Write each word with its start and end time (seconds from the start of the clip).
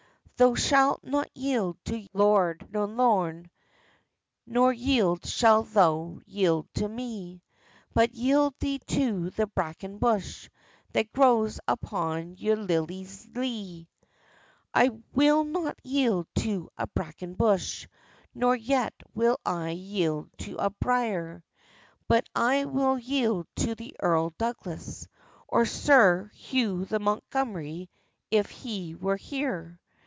"Thou 0.37 0.55
shalt 0.55 1.03
not 1.03 1.29
yield 1.35 1.77
to 1.85 2.07
lord 2.13 2.67
nor 2.71 2.87
loun, 2.87 3.51
Nor 4.47 4.73
yet 4.73 5.23
shalt 5.23 5.69
thou 5.71 6.17
yield 6.25 6.65
to 6.73 6.87
me; 6.89 7.43
But 7.93 8.15
yield 8.15 8.55
thee 8.59 8.79
to 8.87 9.29
the 9.29 9.45
braken 9.45 9.99
bush, 9.99 10.49
That 10.93 11.13
grows 11.13 11.59
upon 11.67 12.37
yon 12.37 12.65
lilye 12.65 13.07
lee!" 13.35 13.87
"I 14.73 14.89
will 15.13 15.43
not 15.43 15.77
yield 15.83 16.25
to 16.39 16.71
a 16.75 16.87
braken 16.87 17.35
bush, 17.35 17.87
Nor 18.33 18.55
yet 18.55 18.95
will 19.13 19.39
I 19.45 19.69
yield 19.69 20.31
to 20.39 20.55
a 20.57 20.71
brier; 20.71 21.43
But 22.07 22.27
I 22.35 22.65
would 22.65 23.03
yield 23.03 23.45
to 23.57 23.75
Earl 23.99 24.31
Douglas, 24.39 25.07
Or 25.47 25.67
Sir 25.67 26.31
Hugh 26.33 26.85
the 26.85 26.97
Montgomery, 26.99 27.91
if 28.31 28.49
he 28.49 28.95
were 28.95 29.17
here." 29.17 29.77